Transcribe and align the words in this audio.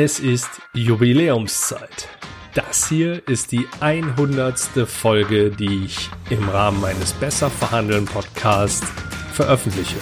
Es 0.00 0.20
ist 0.20 0.60
Jubiläumszeit. 0.74 2.08
Das 2.54 2.88
hier 2.88 3.20
ist 3.26 3.50
die 3.50 3.66
100. 3.80 4.56
Folge, 4.86 5.50
die 5.50 5.86
ich 5.86 6.08
im 6.30 6.48
Rahmen 6.48 6.80
meines 6.80 7.12
Besser 7.14 7.50
verhandeln 7.50 8.04
Podcasts 8.04 8.86
veröffentliche. 9.32 9.96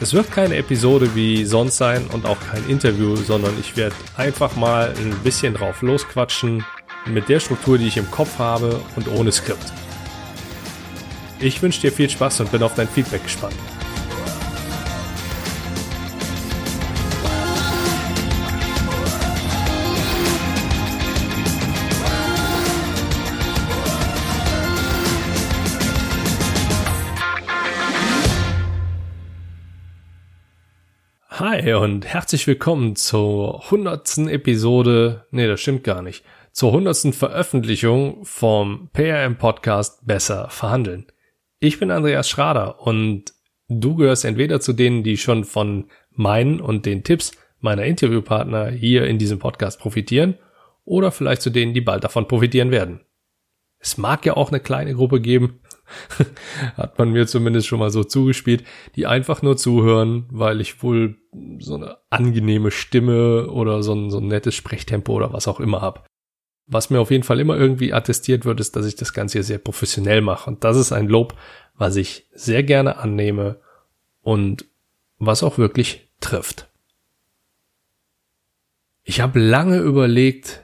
Es 0.00 0.14
wird 0.14 0.30
keine 0.30 0.54
Episode 0.58 1.12
wie 1.16 1.44
sonst 1.44 1.76
sein 1.76 2.06
und 2.12 2.24
auch 2.24 2.38
kein 2.52 2.64
Interview, 2.68 3.16
sondern 3.16 3.58
ich 3.58 3.76
werde 3.76 3.96
einfach 4.16 4.54
mal 4.54 4.94
ein 4.96 5.10
bisschen 5.24 5.54
drauf 5.54 5.82
losquatschen 5.82 6.64
mit 7.06 7.28
der 7.28 7.40
Struktur, 7.40 7.78
die 7.78 7.88
ich 7.88 7.96
im 7.96 8.08
Kopf 8.12 8.38
habe 8.38 8.80
und 8.94 9.08
ohne 9.08 9.32
Skript. 9.32 9.72
Ich 11.40 11.60
wünsche 11.60 11.80
dir 11.80 11.90
viel 11.90 12.08
Spaß 12.08 12.38
und 12.38 12.52
bin 12.52 12.62
auf 12.62 12.76
dein 12.76 12.86
Feedback 12.86 13.24
gespannt. 13.24 13.56
Hi 31.52 31.74
und 31.74 32.06
herzlich 32.06 32.46
willkommen 32.46 32.96
zur 32.96 33.70
hundertsten 33.70 34.26
Episode, 34.26 35.26
nee, 35.32 35.46
das 35.46 35.60
stimmt 35.60 35.84
gar 35.84 36.00
nicht, 36.00 36.24
zur 36.50 36.72
hundertsten 36.72 37.12
Veröffentlichung 37.12 38.24
vom 38.24 38.88
PRM 38.94 39.36
Podcast 39.36 40.06
Besser 40.06 40.48
verhandeln. 40.48 41.08
Ich 41.60 41.78
bin 41.78 41.90
Andreas 41.90 42.30
Schrader 42.30 42.80
und 42.80 43.34
du 43.68 43.96
gehörst 43.96 44.24
entweder 44.24 44.62
zu 44.62 44.72
denen, 44.72 45.02
die 45.02 45.18
schon 45.18 45.44
von 45.44 45.90
meinen 46.10 46.58
und 46.58 46.86
den 46.86 47.04
Tipps 47.04 47.32
meiner 47.60 47.84
Interviewpartner 47.84 48.70
hier 48.70 49.04
in 49.06 49.18
diesem 49.18 49.38
Podcast 49.38 49.78
profitieren 49.78 50.38
oder 50.86 51.12
vielleicht 51.12 51.42
zu 51.42 51.50
denen, 51.50 51.74
die 51.74 51.82
bald 51.82 52.02
davon 52.02 52.28
profitieren 52.28 52.70
werden. 52.70 53.02
Es 53.82 53.98
mag 53.98 54.24
ja 54.24 54.36
auch 54.36 54.50
eine 54.50 54.60
kleine 54.60 54.94
Gruppe 54.94 55.20
geben, 55.20 55.60
hat 56.76 56.98
man 56.98 57.10
mir 57.10 57.26
zumindest 57.26 57.66
schon 57.66 57.80
mal 57.80 57.90
so 57.90 58.04
zugespielt, 58.04 58.64
die 58.94 59.06
einfach 59.06 59.42
nur 59.42 59.56
zuhören, 59.56 60.26
weil 60.30 60.60
ich 60.60 60.82
wohl 60.84 61.16
so 61.58 61.74
eine 61.74 61.98
angenehme 62.08 62.70
Stimme 62.70 63.50
oder 63.50 63.82
so 63.82 63.92
ein, 63.92 64.10
so 64.10 64.18
ein 64.18 64.28
nettes 64.28 64.54
Sprechtempo 64.54 65.12
oder 65.12 65.32
was 65.32 65.48
auch 65.48 65.58
immer 65.58 65.80
habe. 65.80 66.02
Was 66.66 66.90
mir 66.90 67.00
auf 67.00 67.10
jeden 67.10 67.24
Fall 67.24 67.40
immer 67.40 67.56
irgendwie 67.56 67.92
attestiert 67.92 68.44
wird, 68.44 68.60
ist, 68.60 68.76
dass 68.76 68.86
ich 68.86 68.94
das 68.94 69.12
Ganze 69.12 69.38
hier 69.38 69.44
sehr 69.44 69.58
professionell 69.58 70.20
mache. 70.20 70.48
Und 70.48 70.62
das 70.62 70.76
ist 70.76 70.92
ein 70.92 71.08
Lob, 71.08 71.34
was 71.74 71.96
ich 71.96 72.28
sehr 72.32 72.62
gerne 72.62 72.98
annehme 72.98 73.60
und 74.22 74.64
was 75.18 75.42
auch 75.42 75.58
wirklich 75.58 76.08
trifft. 76.20 76.68
Ich 79.02 79.20
habe 79.20 79.40
lange 79.40 79.78
überlegt, 79.78 80.62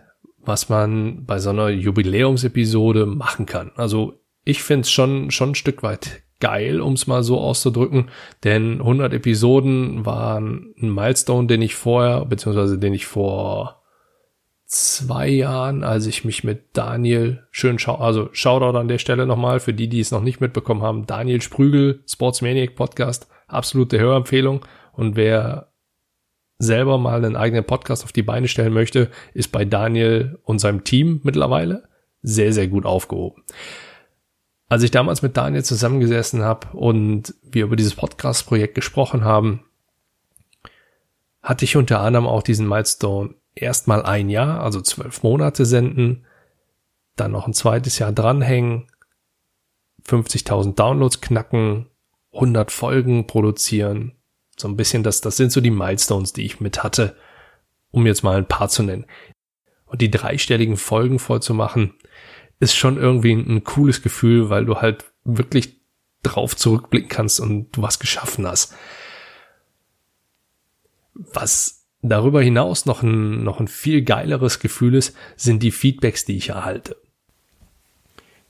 was 0.48 0.70
man 0.70 1.26
bei 1.26 1.38
so 1.38 1.50
einer 1.50 1.68
Jubiläumsepisode 1.68 3.04
machen 3.04 3.44
kann. 3.44 3.70
Also 3.76 4.14
ich 4.44 4.62
finde 4.62 4.80
es 4.80 4.90
schon, 4.90 5.30
schon 5.30 5.50
ein 5.50 5.54
Stück 5.54 5.82
weit 5.82 6.22
geil, 6.40 6.80
um 6.80 6.94
es 6.94 7.06
mal 7.06 7.22
so 7.22 7.38
auszudrücken, 7.38 8.08
denn 8.44 8.80
100 8.80 9.12
Episoden 9.12 10.06
waren 10.06 10.74
ein 10.80 10.90
Milestone, 10.90 11.48
den 11.48 11.60
ich 11.60 11.74
vorher, 11.74 12.24
beziehungsweise 12.24 12.78
den 12.78 12.94
ich 12.94 13.06
vor 13.06 13.82
zwei 14.64 15.28
Jahren, 15.28 15.84
als 15.84 16.06
ich 16.06 16.24
mich 16.24 16.44
mit 16.44 16.76
Daniel, 16.76 17.46
schön 17.50 17.78
schau, 17.78 17.96
also 17.96 18.30
Shoutout 18.32 18.78
an 18.78 18.88
der 18.88 18.98
Stelle 18.98 19.26
nochmal 19.26 19.60
für 19.60 19.74
die, 19.74 19.88
die 19.88 20.00
es 20.00 20.12
noch 20.12 20.22
nicht 20.22 20.40
mitbekommen 20.40 20.82
haben, 20.82 21.06
Daniel 21.06 21.42
Sprügel, 21.42 22.02
Sportsmaniac 22.06 22.74
Podcast, 22.74 23.28
absolute 23.48 23.98
Hörempfehlung 23.98 24.64
und 24.92 25.16
wer 25.16 25.67
selber 26.58 26.98
mal 26.98 27.24
einen 27.24 27.36
eigenen 27.36 27.64
Podcast 27.64 28.04
auf 28.04 28.12
die 28.12 28.22
Beine 28.22 28.48
stellen 28.48 28.72
möchte, 28.72 29.10
ist 29.32 29.52
bei 29.52 29.64
Daniel 29.64 30.38
und 30.44 30.58
seinem 30.58 30.84
Team 30.84 31.20
mittlerweile 31.22 31.88
sehr, 32.22 32.52
sehr 32.52 32.68
gut 32.68 32.84
aufgehoben. 32.84 33.44
Als 34.68 34.82
ich 34.82 34.90
damals 34.90 35.22
mit 35.22 35.36
Daniel 35.36 35.64
zusammengesessen 35.64 36.42
habe 36.42 36.76
und 36.76 37.34
wir 37.42 37.64
über 37.64 37.76
dieses 37.76 37.94
Podcast-Projekt 37.94 38.74
gesprochen 38.74 39.24
haben, 39.24 39.64
hatte 41.42 41.64
ich 41.64 41.76
unter 41.76 42.00
anderem 42.00 42.26
auch 42.26 42.42
diesen 42.42 42.68
Milestone 42.68 43.34
erstmal 43.54 44.02
ein 44.02 44.28
Jahr, 44.28 44.60
also 44.62 44.80
zwölf 44.80 45.22
Monate 45.22 45.64
senden, 45.64 46.26
dann 47.16 47.32
noch 47.32 47.46
ein 47.46 47.54
zweites 47.54 47.98
Jahr 47.98 48.12
dranhängen, 48.12 48.88
50.000 50.06 50.74
Downloads 50.74 51.20
knacken, 51.20 51.86
100 52.32 52.70
Folgen 52.70 53.26
produzieren. 53.26 54.17
So 54.58 54.68
ein 54.68 54.76
bisschen, 54.76 55.02
das, 55.02 55.20
das 55.20 55.36
sind 55.36 55.52
so 55.52 55.60
die 55.60 55.70
Milestones, 55.70 56.32
die 56.32 56.44
ich 56.44 56.60
mit 56.60 56.82
hatte, 56.82 57.16
um 57.90 58.06
jetzt 58.06 58.22
mal 58.22 58.36
ein 58.36 58.48
paar 58.48 58.68
zu 58.68 58.82
nennen. 58.82 59.06
Und 59.86 60.02
die 60.02 60.10
dreistelligen 60.10 60.76
Folgen 60.76 61.18
voll 61.18 61.40
zu 61.40 61.54
machen, 61.54 61.94
ist 62.60 62.76
schon 62.76 62.98
irgendwie 62.98 63.32
ein, 63.32 63.48
ein 63.48 63.64
cooles 63.64 64.02
Gefühl, 64.02 64.50
weil 64.50 64.64
du 64.64 64.76
halt 64.76 65.04
wirklich 65.24 65.80
drauf 66.22 66.56
zurückblicken 66.56 67.08
kannst 67.08 67.40
und 67.40 67.70
du 67.72 67.82
was 67.82 67.98
geschaffen 67.98 68.46
hast. 68.46 68.74
Was 71.14 71.86
darüber 72.02 72.42
hinaus 72.42 72.84
noch 72.86 73.02
ein, 73.02 73.44
noch 73.44 73.60
ein 73.60 73.68
viel 73.68 74.02
geileres 74.02 74.58
Gefühl 74.58 74.94
ist, 74.94 75.16
sind 75.36 75.62
die 75.62 75.70
Feedbacks, 75.70 76.24
die 76.24 76.36
ich 76.36 76.50
erhalte. 76.50 76.96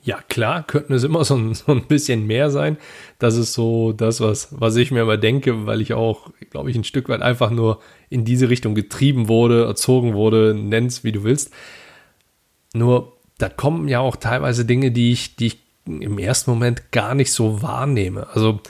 Ja, 0.09 0.23
klar, 0.27 0.63
könnten 0.63 0.95
es 0.95 1.05
immer 1.05 1.23
so 1.23 1.37
ein, 1.37 1.53
so 1.53 1.71
ein 1.71 1.87
bisschen 1.87 2.27
mehr 2.27 2.49
sein. 2.49 2.79
Das 3.19 3.37
ist 3.37 3.53
so 3.53 3.93
das, 3.93 4.23
was, 4.23 4.49
was 4.59 4.75
ich 4.77 4.91
mir 4.91 5.03
immer 5.03 5.19
denke, 5.19 5.67
weil 5.67 5.83
ich 5.83 5.93
auch, 5.93 6.31
glaube 6.49 6.71
ich, 6.71 6.77
ein 6.77 6.85
Stück 6.85 7.11
weit 7.11 7.21
einfach 7.21 7.51
nur 7.51 7.83
in 8.09 8.25
diese 8.25 8.49
Richtung 8.49 8.75
getrieben 8.75 9.29
wurde, 9.29 9.67
erzogen 9.67 10.15
wurde, 10.15 10.55
nenn's 10.55 11.05
wie 11.05 11.13
du 11.13 11.25
willst. 11.25 11.53
Nur 12.73 13.19
da 13.37 13.51
kommen 13.51 13.87
ja 13.87 14.01
auch 14.01 14.17
teilweise 14.17 14.65
Dinge, 14.65 14.93
die 14.93 15.13
ich, 15.13 15.37
die 15.37 15.49
ich 15.49 15.59
im 15.85 16.19
ersten 16.19 16.53
Moment 16.53 16.91
gar 16.91 17.15
nicht 17.15 17.31
so 17.31 17.61
wahrnehme. 17.61 18.29
Also 18.33 18.61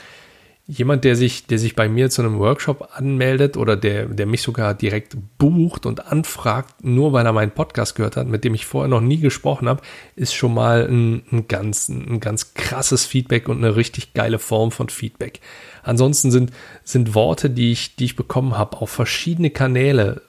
jemand, 0.71 1.05
der 1.05 1.17
sich, 1.17 1.47
der 1.47 1.59
sich 1.59 1.75
bei 1.75 1.89
mir 1.89 2.11
zu 2.11 2.21
einem 2.21 2.39
Workshop 2.39 2.91
anmeldet 2.93 3.57
oder 3.57 3.75
der, 3.75 4.05
der 4.05 4.27
mich 4.27 4.43
sogar 4.43 4.75
direkt 4.75 5.17
bucht 5.39 5.87
und 5.87 6.07
anfragt, 6.07 6.85
nur 6.85 7.15
weil 7.15 7.25
er 7.25 7.33
meinen 7.33 7.53
Podcast 7.53 7.97
gehört 7.97 8.19
hat, 8.19 8.29
mit 8.29 8.45
dem 8.45 8.55
ich 8.55 8.67
vorher 8.67 8.89
noch 8.89 9.01
nie 9.01 9.17
gesprochen 9.17 9.67
habe, 9.67 9.81
ist 10.15 10.35
schon 10.35 10.53
mal 10.53 10.87
ein, 10.87 11.23
ein 11.33 11.49
ganz, 11.49 11.89
ein 11.89 12.21
ganz 12.21 12.53
krasses 12.53 13.07
Feedback 13.07 13.49
und 13.49 13.57
eine 13.57 13.77
richtig 13.77 14.13
geile 14.13 14.39
Form 14.39 14.71
von 14.71 14.91
Feedback. 14.91 15.41
Ansonsten 15.83 16.31
sind, 16.31 16.53
sind 16.85 17.15
Worte, 17.15 17.49
die 17.49 17.73
ich, 17.73 17.97
die 17.97 18.05
ich 18.05 18.17
bekommen 18.17 18.59
habe, 18.59 18.77
auf 18.77 18.91
verschiedene 18.91 19.49
Kanäle 19.49 20.21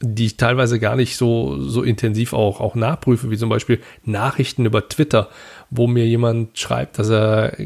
die 0.00 0.26
ich 0.26 0.36
teilweise 0.36 0.78
gar 0.78 0.94
nicht 0.94 1.16
so, 1.16 1.60
so 1.60 1.82
intensiv 1.82 2.32
auch, 2.32 2.60
auch 2.60 2.76
nachprüfe, 2.76 3.30
wie 3.30 3.36
zum 3.36 3.48
Beispiel 3.48 3.80
Nachrichten 4.04 4.64
über 4.64 4.88
Twitter, 4.88 5.28
wo 5.70 5.88
mir 5.88 6.06
jemand 6.06 6.56
schreibt, 6.56 6.98
dass 6.98 7.10
er 7.10 7.56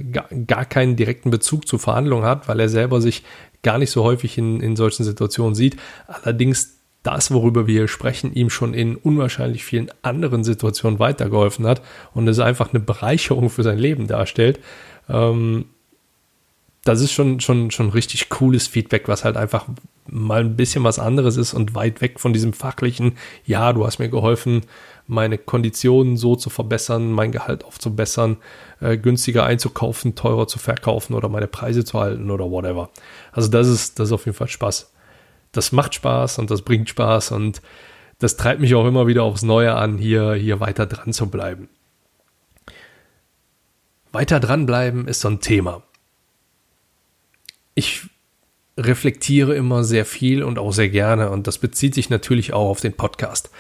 gar 0.47 0.65
keinen 0.65 0.97
direkten 0.97 1.31
Bezug 1.31 1.69
zu 1.69 1.77
Verhandlungen 1.77 2.25
hat, 2.25 2.49
weil 2.49 2.59
er 2.59 2.71
selber 2.71 3.03
sich 3.03 3.23
gar 3.63 3.79
nicht 3.79 3.91
so 3.91 4.03
häufig 4.03 4.39
in, 4.39 4.61
in 4.61 4.77
solchen 4.77 5.05
Situationen 5.05 5.55
sieht. 5.55 5.77
Allerdings 6.07 6.79
das, 7.03 7.33
worüber 7.33 7.67
wir 7.67 7.81
hier 7.81 7.89
sprechen, 7.89 8.33
ihm 8.33 8.49
schon 8.49 8.75
in 8.75 8.97
unwahrscheinlich 8.97 9.65
vielen 9.65 9.91
anderen 10.03 10.45
Situationen 10.45 10.99
weitergeholfen 10.99 11.67
hat 11.67 11.83
und 12.15 12.29
es 12.29 12.39
einfach 12.39 12.73
eine 12.73 12.81
Bereicherung 12.81 13.51
für 13.51 13.63
sein 13.63 13.79
Leben 13.79 14.07
darstellt. 14.07 14.61
Ähm, 15.09 15.67
das 16.85 17.01
ist 17.01 17.13
schon, 17.13 17.39
schon, 17.41 17.71
schon 17.71 17.91
richtig 17.91 18.29
cooles 18.29 18.67
Feedback, 18.67 19.07
was 19.07 19.25
halt 19.25 19.37
einfach 19.37 19.67
mal 20.09 20.41
ein 20.41 20.57
bisschen 20.57 20.83
was 20.83 20.99
anderes 20.99 21.37
ist 21.37 21.55
und 21.55 21.77
weit 21.77 22.01
weg 22.01 22.19
von 22.19 22.33
diesem 22.33 22.53
fachlichen, 22.53 23.17
ja, 23.45 23.73
du 23.73 23.87
hast 23.87 24.01
mir 24.01 24.09
geholfen, 24.09 24.63
meine 25.07 25.39
Konditionen 25.39 26.17
so 26.17 26.35
zu 26.35 26.51
verbessern, 26.51 27.13
mein 27.13 27.31
Gehalt 27.31 27.65
aufzubessern, 27.65 28.37
äh, 28.81 28.97
günstiger 28.97 29.45
einzukaufen, 29.45 30.17
teurer 30.17 30.49
zu 30.49 30.59
verkaufen 30.59 31.15
oder 31.15 31.29
meine 31.29 31.47
Preise 31.47 31.85
zu 31.85 32.01
halten 32.01 32.31
oder 32.31 32.51
whatever. 32.51 32.91
Also 33.31 33.49
das 33.49 33.69
ist, 33.69 33.99
das 33.99 34.09
ist 34.09 34.13
auf 34.13 34.27
jeden 34.27 34.37
Fall 34.37 34.49
Spaß. 34.49 34.93
Das 35.53 35.71
macht 35.71 35.95
Spaß 35.95 36.39
und 36.39 36.51
das 36.51 36.63
bringt 36.63 36.89
Spaß 36.89 37.33
und 37.33 37.63
das 38.19 38.37
treibt 38.37 38.61
mich 38.61 38.75
auch 38.75 38.87
immer 38.87 39.07
wieder 39.07 39.23
aufs 39.23 39.43
Neue 39.43 39.75
an, 39.75 39.99
hier, 39.99 40.35
hier 40.35 40.61
weiter 40.61 40.87
dran 40.87 41.13
zu 41.13 41.29
bleiben. 41.29 41.69
Weiter 44.11 44.41
dranbleiben 44.41 45.07
ist 45.07 45.21
so 45.21 45.29
ein 45.29 45.41
Thema 45.41 45.83
ich 47.75 48.03
reflektiere 48.77 49.55
immer 49.55 49.85
sehr 49.85 50.05
viel 50.05 50.43
und 50.43 50.59
auch 50.59 50.73
sehr 50.73 50.89
gerne 50.89 51.31
und 51.31 51.47
das 51.47 51.59
bezieht 51.59 51.95
sich 51.95 52.11
natürlich 52.11 52.53
auch 52.53 52.71
auf 52.71 52.81
den 52.81 52.95
Podcast. 52.95 53.51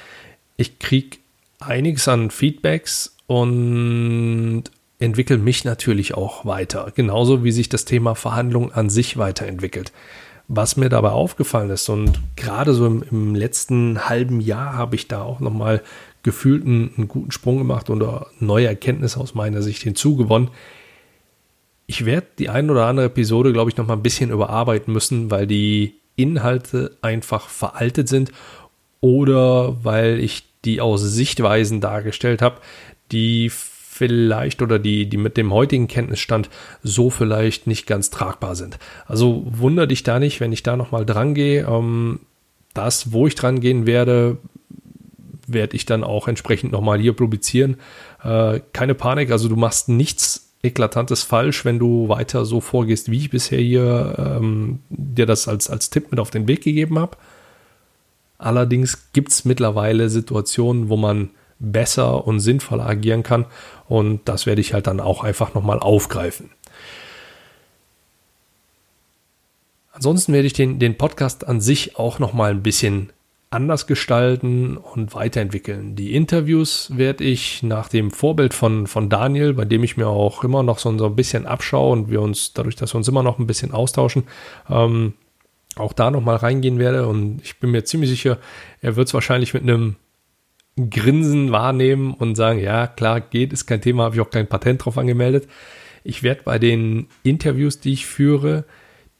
Ich 0.56 0.79
kriege 0.79 1.19
einiges 1.61 2.09
an 2.09 2.31
Feedbacks 2.31 3.17
und 3.26 4.64
entwickle 4.99 5.38
mich 5.38 5.64
natürlich 5.64 6.14
auch 6.14 6.44
weiter, 6.44 6.93
genauso 6.94 7.44
wie 7.44 7.53
sich 7.53 7.69
das 7.69 7.85
Thema 7.85 8.14
Verhandlung 8.14 8.73
an 8.73 8.88
sich 8.88 9.17
weiterentwickelt. 9.17 9.93
Was 10.49 10.76
mir 10.76 10.88
dabei 10.88 11.11
aufgefallen 11.11 11.70
ist 11.70 11.88
und 11.88 12.20
gerade 12.37 12.75
so 12.75 12.87
im, 12.87 13.05
im 13.11 13.35
letzten 13.35 14.08
halben 14.08 14.41
Jahr 14.41 14.75
habe 14.75 14.97
ich 14.97 15.08
da 15.08 15.23
auch 15.23 15.41
nochmal 15.41 15.82
gefühlt 16.23 16.65
einen, 16.65 16.93
einen, 16.97 17.08
guten 17.08 17.32
Sprung 17.32 17.58
gemacht 17.58 17.91
oder 17.91 18.26
neue 18.38 18.67
Erkenntnisse 18.67 19.19
aus 19.19 19.35
meiner 19.35 19.62
Sicht 19.62 19.82
hinzugewonnen, 19.82 20.50
ich 21.93 22.06
werde 22.06 22.27
die 22.39 22.49
ein 22.49 22.71
oder 22.71 22.87
andere 22.87 23.06
Episode, 23.06 23.53
glaube 23.53 23.71
ich, 23.71 23.77
noch 23.77 23.87
mal 23.87 23.93
ein 23.93 24.03
bisschen 24.03 24.31
überarbeiten 24.31 24.94
müssen, 24.94 25.31
weil 25.31 25.47
die 25.47 26.00
Inhalte 26.17 26.97
einfach 27.03 27.50
veraltet 27.50 28.09
sind 28.09 28.33
oder 29.03 29.85
weil 29.85 30.19
ich 30.19 30.44
die 30.65 30.81
aus 30.81 31.03
Sichtweisen 31.03 31.83
dargestellt 31.83 32.41
habe, 32.41 32.62
die 33.11 33.50
vielleicht 33.50 34.62
oder 34.62 34.79
die, 34.79 35.06
die 35.06 35.19
mit 35.19 35.37
dem 35.37 35.53
heutigen 35.53 35.87
Kenntnisstand 35.87 36.49
so 36.83 37.11
vielleicht 37.11 37.67
nicht 37.67 37.87
ganz 37.87 38.09
tragbar 38.09 38.55
sind. 38.55 38.79
Also 39.05 39.43
wundere 39.44 39.87
dich 39.87 40.03
da 40.03 40.19
nicht, 40.19 40.41
wenn 40.41 40.53
ich 40.53 40.62
da 40.62 40.79
nochmal 40.79 41.05
dran 41.05 41.35
gehe. 41.35 41.67
Ähm, 41.69 42.21
das, 42.73 43.12
wo 43.12 43.27
ich 43.27 43.35
dran 43.35 43.61
gehen 43.61 43.85
werde, 43.85 44.39
werde 45.47 45.77
ich 45.77 45.85
dann 45.85 46.05
auch 46.05 46.27
entsprechend 46.27 46.73
nochmal 46.73 46.99
hier 46.99 47.12
publizieren. 47.12 47.77
Äh, 48.25 48.61
keine 48.73 48.94
Panik, 48.94 49.31
also 49.31 49.50
du 49.50 49.56
machst 49.56 49.91
nichts 49.91 50.51
Eklatantes 50.62 51.25
falsch, 51.25 51.64
wenn 51.64 51.79
du 51.79 52.09
weiter 52.09 52.44
so 52.44 52.61
vorgehst, 52.61 53.11
wie 53.11 53.19
ich 53.19 53.31
bisher 53.31 53.61
hier 53.61 54.14
ähm, 54.19 54.81
dir 54.91 55.26
das 55.26 55.49
als, 55.49 55.69
als 55.69 55.91
Tipp 55.91 56.11
mit 56.11 56.20
auf 56.20 56.31
den 56.31 56.47
Weg 56.47 56.62
gegeben 56.62 56.99
habe. 56.99 57.17
Allerdings 58.38 59.12
gibt 59.12 59.32
es 59.32 59.44
mittlerweile 59.44 60.09
Situationen, 60.09 60.88
wo 60.88 60.97
man 60.97 61.31
besser 61.59 62.26
und 62.26 62.41
sinnvoller 62.41 62.87
agieren 62.87 63.23
kann 63.23 63.47
und 63.88 64.29
das 64.29 64.47
werde 64.47 64.61
ich 64.61 64.75
halt 64.75 64.87
dann 64.88 65.00
auch 65.00 65.23
einfach 65.23 65.55
nochmal 65.55 65.79
aufgreifen. 65.79 66.50
Ansonsten 69.93 70.32
werde 70.32 70.47
ich 70.47 70.55
den, 70.55 70.79
den 70.79 70.97
Podcast 70.97 71.47
an 71.47 71.61
sich 71.61 71.97
auch 71.97 72.19
nochmal 72.19 72.53
ein 72.53 72.62
bisschen 72.62 73.12
anders 73.52 73.87
gestalten 73.87 74.76
und 74.76 75.14
weiterentwickeln. 75.14 75.94
Die 75.94 76.14
Interviews 76.14 76.90
werde 76.96 77.25
ich 77.25 77.62
nach 77.62 77.88
dem 77.88 78.10
Vorbild 78.10 78.54
von, 78.54 78.87
von 78.87 79.08
Daniel, 79.08 79.54
bei 79.54 79.64
dem 79.64 79.84
ich 79.84 79.96
mir 79.96 80.08
auch 80.08 80.43
immer 80.43 80.62
noch 80.62 80.78
so, 80.78 80.88
ein 80.88 81.16
bisschen 81.16 81.46
abschaue 81.46 81.93
und 81.93 82.10
wir 82.10 82.20
uns, 82.20 82.54
dadurch, 82.54 82.76
dass 82.76 82.94
wir 82.94 82.99
uns 82.99 83.08
immer 83.08 83.22
noch 83.22 83.38
ein 83.38 83.46
bisschen 83.46 83.72
austauschen, 83.72 84.25
ähm, 84.70 85.14
auch 85.76 85.93
da 85.93 86.10
nochmal 86.10 86.37
reingehen 86.37 86.78
werde. 86.78 87.06
Und 87.06 87.40
ich 87.43 87.60
bin 87.60 87.70
mir 87.70 87.84
ziemlich 87.84 88.10
sicher, 88.10 88.38
er 88.81 88.96
wird 88.96 89.08
es 89.08 89.14
wahrscheinlich 89.14 89.55
mit 89.55 89.62
einem 89.62 89.96
Grinsen 90.76 91.52
wahrnehmen 91.52 92.14
und 92.14 92.34
sagen, 92.34 92.58
ja, 92.58 92.87
klar, 92.87 93.20
geht, 93.20 93.52
ist 93.52 93.66
kein 93.66 93.82
Thema, 93.82 94.05
habe 94.05 94.14
ich 94.14 94.20
auch 94.22 94.31
kein 94.31 94.48
Patent 94.48 94.84
drauf 94.84 94.96
angemeldet. 94.96 95.46
Ich 96.05 96.22
werde 96.22 96.43
bei 96.44 96.58
den 96.58 97.08
Interviews, 97.22 97.81
die 97.81 97.93
ich 97.93 98.06
führe, 98.06 98.64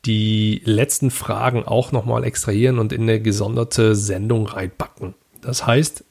die 0.05 0.61
letzten 0.65 1.11
Fragen 1.11 1.65
auch 1.65 1.93
nochmal 1.93 2.25
extrahieren 2.25 2.79
und 2.79 2.93
in 2.93 3.03
eine 3.03 3.21
gesonderte 3.21 3.95
Sendung 3.95 4.47
reinpacken. 4.47 5.15
Das 5.41 5.67
heißt, 5.67 6.05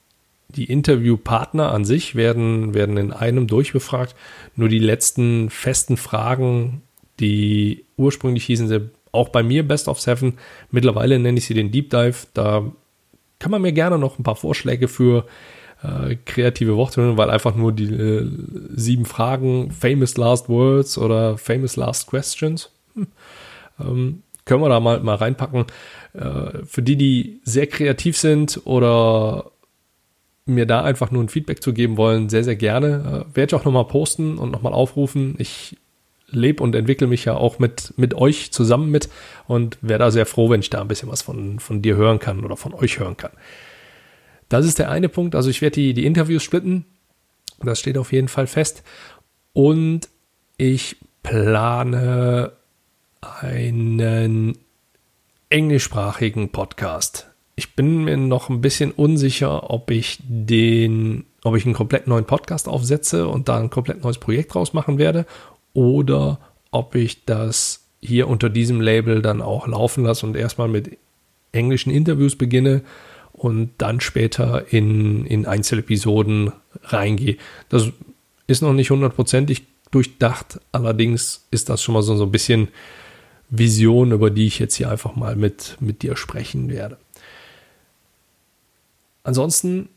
die 0.49 0.65
Interviewpartner 0.65 1.71
an 1.71 1.85
sich 1.85 2.15
werden, 2.15 2.73
werden 2.73 2.97
in 2.97 3.13
einem 3.13 3.47
durchbefragt. 3.47 4.15
Nur 4.55 4.69
die 4.69 4.79
letzten 4.79 5.49
festen 5.49 5.97
Fragen, 5.97 6.81
die 7.19 7.85
ursprünglich 7.97 8.45
hießen 8.45 8.67
sie 8.67 8.89
auch 9.11 9.29
bei 9.29 9.43
mir 9.43 9.67
Best 9.67 9.87
of 9.87 9.99
Seven. 9.99 10.37
Mittlerweile 10.71 11.19
nenne 11.19 11.37
ich 11.37 11.45
sie 11.45 11.53
den 11.53 11.71
Deep 11.71 11.89
Dive. 11.89 12.27
Da 12.33 12.71
kann 13.39 13.51
man 13.51 13.61
mir 13.61 13.73
gerne 13.73 13.97
noch 13.97 14.19
ein 14.19 14.23
paar 14.23 14.35
Vorschläge 14.35 14.87
für 14.87 15.25
äh, 15.83 16.15
kreative 16.25 16.75
Worte, 16.75 17.17
weil 17.17 17.29
einfach 17.29 17.55
nur 17.55 17.73
die 17.73 17.93
äh, 17.93 18.29
sieben 18.73 19.05
Fragen, 19.05 19.71
Famous 19.71 20.15
Last 20.15 20.47
Words 20.47 20.97
oder 20.97 21.37
Famous 21.37 21.75
Last 21.75 22.07
Questions. 22.07 22.71
Hm 22.93 23.07
ähm, 23.85 24.23
können 24.45 24.61
wir 24.61 24.69
da 24.69 24.79
mal, 24.79 24.99
mal 25.01 25.15
reinpacken. 25.15 25.65
Äh, 26.13 26.65
für 26.65 26.81
die, 26.81 26.95
die 26.95 27.41
sehr 27.43 27.67
kreativ 27.67 28.17
sind 28.17 28.61
oder 28.65 29.51
mir 30.45 30.65
da 30.65 30.83
einfach 30.83 31.11
nur 31.11 31.23
ein 31.23 31.29
Feedback 31.29 31.61
zu 31.61 31.73
geben 31.73 31.97
wollen, 31.97 32.29
sehr, 32.29 32.43
sehr 32.43 32.55
gerne. 32.55 33.25
Äh, 33.31 33.35
werde 33.35 33.55
ich 33.55 33.59
auch 33.59 33.65
nochmal 33.65 33.85
posten 33.85 34.37
und 34.37 34.51
nochmal 34.51 34.73
aufrufen. 34.73 35.35
Ich 35.37 35.77
lebe 36.27 36.63
und 36.63 36.75
entwickle 36.75 37.07
mich 37.07 37.25
ja 37.25 37.35
auch 37.35 37.59
mit, 37.59 37.93
mit 37.97 38.13
euch 38.13 38.51
zusammen 38.51 38.89
mit 38.89 39.09
und 39.47 39.77
wäre 39.81 39.99
da 39.99 40.11
sehr 40.11 40.25
froh, 40.25 40.49
wenn 40.49 40.61
ich 40.61 40.69
da 40.69 40.81
ein 40.81 40.87
bisschen 40.87 41.09
was 41.09 41.21
von, 41.21 41.59
von 41.59 41.81
dir 41.81 41.95
hören 41.95 42.19
kann 42.19 42.43
oder 42.43 42.57
von 42.57 42.73
euch 42.73 42.99
hören 42.99 43.17
kann. 43.17 43.31
Das 44.49 44.65
ist 44.65 44.79
der 44.79 44.89
eine 44.89 45.09
Punkt. 45.09 45.35
Also 45.35 45.49
ich 45.49 45.61
werde 45.61 45.75
die, 45.75 45.93
die 45.93 46.05
Interviews 46.05 46.43
splitten. 46.43 46.85
Das 47.63 47.79
steht 47.79 47.97
auf 47.97 48.11
jeden 48.11 48.27
Fall 48.27 48.47
fest. 48.47 48.83
Und 49.53 50.09
ich 50.57 50.97
plane 51.23 52.53
einen 53.21 54.57
englischsprachigen 55.49 56.49
Podcast. 56.49 57.27
Ich 57.55 57.75
bin 57.75 58.03
mir 58.03 58.17
noch 58.17 58.49
ein 58.49 58.61
bisschen 58.61 58.91
unsicher, 58.91 59.69
ob 59.69 59.91
ich 59.91 60.19
den, 60.23 61.25
ob 61.43 61.55
ich 61.55 61.65
einen 61.65 61.75
komplett 61.75 62.07
neuen 62.07 62.25
Podcast 62.25 62.67
aufsetze 62.67 63.27
und 63.27 63.49
da 63.49 63.59
ein 63.59 63.69
komplett 63.69 64.03
neues 64.03 64.17
Projekt 64.17 64.53
draus 64.53 64.73
machen 64.73 64.97
werde 64.97 65.25
oder 65.73 66.39
ob 66.71 66.95
ich 66.95 67.25
das 67.25 67.85
hier 68.01 68.27
unter 68.27 68.49
diesem 68.49 68.81
Label 68.81 69.21
dann 69.21 69.41
auch 69.41 69.67
laufen 69.67 70.03
lasse 70.03 70.25
und 70.25 70.35
erstmal 70.35 70.67
mit 70.67 70.97
englischen 71.51 71.91
Interviews 71.91 72.35
beginne 72.35 72.81
und 73.33 73.71
dann 73.77 74.01
später 74.01 74.71
in, 74.73 75.25
in 75.25 75.45
Einzelepisoden 75.45 76.53
reingehe. 76.83 77.37
Das 77.69 77.89
ist 78.47 78.61
noch 78.61 78.73
nicht 78.73 78.89
hundertprozentig 78.89 79.63
durchdacht, 79.91 80.59
allerdings 80.71 81.45
ist 81.51 81.69
das 81.69 81.83
schon 81.83 81.93
mal 81.93 82.01
so, 82.01 82.15
so 82.15 82.23
ein 82.23 82.31
bisschen 82.31 82.69
Vision, 83.51 84.13
über 84.13 84.31
die 84.31 84.47
ich 84.47 84.57
jetzt 84.59 84.75
hier 84.75 84.89
einfach 84.89 85.15
mal 85.15 85.35
mit, 85.35 85.77
mit 85.79 86.01
dir 86.01 86.15
sprechen 86.15 86.69
werde. 86.69 86.97
Ansonsten, 89.23 89.89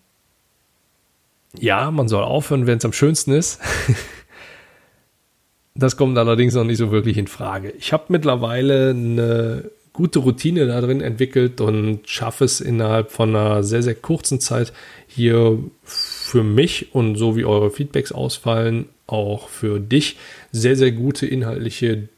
ja, 1.59 1.91
man 1.91 2.09
soll 2.09 2.25
aufhören, 2.25 2.67
wenn 2.67 2.79
es 2.79 2.85
am 2.85 2.93
schönsten 2.93 3.33
ist. 3.33 3.61
das 5.75 5.97
kommt 5.97 6.19
allerdings 6.19 6.55
noch 6.55 6.65
nicht 6.65 6.79
so 6.79 6.91
wirklich 6.91 7.17
in 7.17 7.29
Frage. 7.29 7.71
Ich 7.79 7.93
habe 7.93 8.07
mittlerweile 8.09 8.91
eine 8.91 9.71
gute 9.93 10.19
Routine 10.19 10.67
da 10.67 10.81
drin 10.81 11.01
entwickelt 11.01 11.61
und 11.61 12.09
schaffe 12.09 12.45
es 12.45 12.61
innerhalb 12.61 13.13
von 13.13 13.35
einer 13.35 13.63
sehr, 13.63 13.85
sehr 13.85 13.95
kurzen 13.95 14.41
Zeit 14.41 14.73
hier 15.07 15.59
für 15.85 16.43
mich 16.43 16.93
und 16.93 17.15
so 17.15 17.37
wie 17.37 17.45
eure 17.45 17.71
Feedbacks 17.71 18.11
ausfallen, 18.11 18.87
auch 19.07 19.49
für 19.49 19.79
dich 19.79 20.17
sehr, 20.51 20.75
sehr 20.75 20.91
gute 20.91 21.27
inhaltliche 21.27 22.09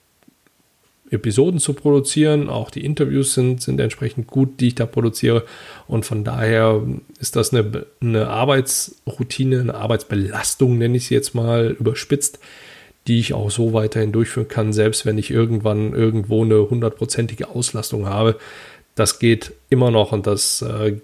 Episoden 1.11 1.61
zu 1.61 1.75
produzieren. 1.75 2.49
Auch 2.49 2.70
die 2.70 2.85
Interviews 2.85 3.35
sind, 3.35 3.62
sind 3.62 3.81
entsprechend 3.81 4.26
gut, 4.26 4.61
die 4.61 4.69
ich 4.69 4.75
da 4.75 4.87
produziere. 4.87 5.44
Und 5.87 6.05
von 6.05 6.25
daher 6.25 6.82
ist 7.20 7.37
das 7.37 7.53
eine, 7.53 7.87
eine 8.00 8.29
Arbeitsroutine, 8.29 9.61
eine 9.61 9.75
Arbeitsbelastung, 9.75 10.79
nenne 10.79 10.97
ich 10.97 11.06
sie 11.06 11.14
jetzt 11.14 11.35
mal 11.35 11.76
überspitzt, 11.79 12.38
die 13.06 13.20
ich 13.20 13.35
auch 13.35 13.50
so 13.50 13.73
weiterhin 13.73 14.12
durchführen 14.12 14.49
kann, 14.49 14.73
selbst 14.73 15.06
wenn 15.06 15.19
ich 15.19 15.31
irgendwann 15.31 15.93
irgendwo 15.94 16.44
eine 16.44 16.69
hundertprozentige 16.69 17.49
Auslastung 17.49 18.06
habe. 18.06 18.37
Das 18.97 19.19
geht 19.19 19.52
immer 19.69 19.91
noch 19.91 20.12
und 20.12 20.26
das, 20.26 20.62
äh, 20.62 20.97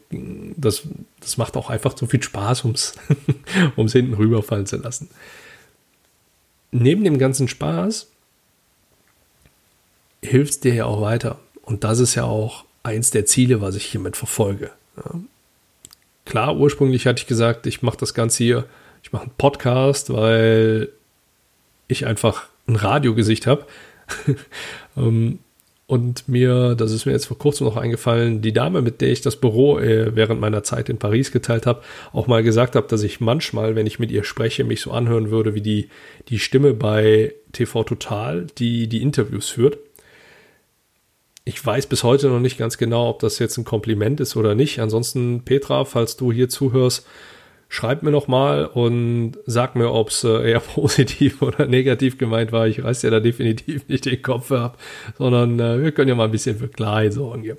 das, 0.56 0.82
das 1.20 1.36
macht 1.36 1.56
auch 1.56 1.68
einfach 1.68 1.96
so 1.96 2.06
viel 2.06 2.22
Spaß, 2.22 2.64
um 2.64 2.72
es 2.72 2.94
hinten 3.92 4.14
rüberfallen 4.14 4.66
zu 4.66 4.76
lassen. 4.76 5.10
Neben 6.72 7.04
dem 7.04 7.18
ganzen 7.18 7.48
Spaß 7.48 8.11
hilft 10.22 10.52
es 10.52 10.60
dir 10.60 10.74
ja 10.74 10.84
auch 10.86 11.00
weiter. 11.00 11.38
Und 11.62 11.84
das 11.84 11.98
ist 11.98 12.14
ja 12.14 12.24
auch 12.24 12.64
eins 12.82 13.10
der 13.10 13.26
Ziele, 13.26 13.60
was 13.60 13.76
ich 13.76 13.84
hiermit 13.84 14.16
verfolge. 14.16 14.70
Ja. 14.96 15.20
Klar, 16.24 16.56
ursprünglich 16.56 17.06
hatte 17.06 17.20
ich 17.20 17.26
gesagt, 17.26 17.66
ich 17.66 17.82
mache 17.82 17.96
das 17.98 18.14
Ganze 18.14 18.44
hier, 18.44 18.64
ich 19.02 19.12
mache 19.12 19.24
einen 19.24 19.34
Podcast, 19.36 20.12
weil 20.12 20.88
ich 21.88 22.06
einfach 22.06 22.46
ein 22.66 22.76
Radiogesicht 22.76 23.46
habe. 23.46 23.66
Ähm, 24.94 25.38
und 25.86 26.28
mir, 26.28 26.74
das 26.74 26.92
ist 26.92 27.06
mir 27.06 27.12
jetzt 27.12 27.24
vor 27.24 27.38
kurzem 27.38 27.66
noch 27.66 27.78
eingefallen, 27.78 28.42
die 28.42 28.52
Dame, 28.52 28.82
mit 28.82 29.00
der 29.00 29.10
ich 29.10 29.22
das 29.22 29.36
Büro 29.36 29.78
äh, 29.78 30.14
während 30.14 30.38
meiner 30.38 30.62
Zeit 30.62 30.90
in 30.90 30.98
Paris 30.98 31.32
geteilt 31.32 31.64
habe, 31.64 31.82
auch 32.12 32.26
mal 32.26 32.42
gesagt 32.42 32.76
habe, 32.76 32.86
dass 32.88 33.02
ich 33.02 33.20
manchmal, 33.20 33.74
wenn 33.74 33.86
ich 33.86 33.98
mit 33.98 34.10
ihr 34.10 34.24
spreche, 34.24 34.64
mich 34.64 34.82
so 34.82 34.90
anhören 34.90 35.30
würde 35.30 35.54
wie 35.54 35.62
die, 35.62 35.88
die 36.28 36.38
Stimme 36.38 36.74
bei 36.74 37.34
TV 37.52 37.84
Total, 37.84 38.46
die 38.58 38.86
die 38.86 39.00
Interviews 39.00 39.48
führt 39.48 39.78
ich 41.44 41.64
weiß 41.64 41.86
bis 41.86 42.04
heute 42.04 42.28
noch 42.28 42.40
nicht 42.40 42.58
ganz 42.58 42.78
genau, 42.78 43.08
ob 43.08 43.18
das 43.18 43.38
jetzt 43.38 43.58
ein 43.58 43.64
Kompliment 43.64 44.20
ist 44.20 44.36
oder 44.36 44.54
nicht. 44.54 44.78
Ansonsten, 44.80 45.42
Petra, 45.44 45.84
falls 45.84 46.16
du 46.16 46.32
hier 46.32 46.48
zuhörst, 46.48 47.06
schreib 47.68 48.02
mir 48.02 48.10
noch 48.10 48.28
mal 48.28 48.66
und 48.66 49.38
sag 49.46 49.74
mir, 49.74 49.90
ob 49.92 50.10
es 50.10 50.22
äh, 50.24 50.50
eher 50.50 50.60
positiv 50.74 51.42
oder 51.42 51.66
negativ 51.66 52.18
gemeint 52.18 52.52
war. 52.52 52.68
Ich 52.68 52.84
reiß 52.84 53.00
dir 53.00 53.10
da 53.10 53.18
definitiv 53.18 53.82
nicht 53.88 54.04
den 54.04 54.22
Kopf 54.22 54.52
ab, 54.52 54.78
sondern 55.18 55.58
äh, 55.58 55.82
wir 55.82 55.92
können 55.92 56.10
ja 56.10 56.14
mal 56.14 56.26
ein 56.26 56.30
bisschen 56.30 56.58
für 56.58 56.68
Klarheit 56.68 57.12
sorgen 57.12 57.42
hier. 57.42 57.56